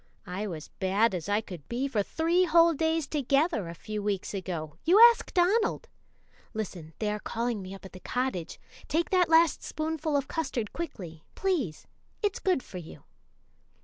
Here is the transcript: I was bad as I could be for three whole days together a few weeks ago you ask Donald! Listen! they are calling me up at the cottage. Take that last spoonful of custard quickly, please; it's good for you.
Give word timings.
I 0.25 0.47
was 0.47 0.69
bad 0.79 1.13
as 1.13 1.29
I 1.29 1.41
could 1.41 1.67
be 1.69 1.87
for 1.87 2.01
three 2.01 2.45
whole 2.45 2.73
days 2.73 3.05
together 3.05 3.69
a 3.69 3.75
few 3.75 4.01
weeks 4.01 4.33
ago 4.33 4.79
you 4.83 4.99
ask 4.99 5.31
Donald! 5.31 5.87
Listen! 6.55 6.93
they 6.97 7.11
are 7.11 7.19
calling 7.19 7.61
me 7.61 7.75
up 7.75 7.85
at 7.85 7.93
the 7.93 7.99
cottage. 7.99 8.59
Take 8.87 9.11
that 9.11 9.29
last 9.29 9.61
spoonful 9.61 10.17
of 10.17 10.27
custard 10.27 10.73
quickly, 10.73 11.23
please; 11.35 11.85
it's 12.23 12.39
good 12.39 12.63
for 12.63 12.79
you. 12.79 13.03